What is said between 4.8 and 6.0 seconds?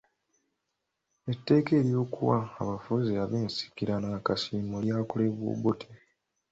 lyakolebwa Obote.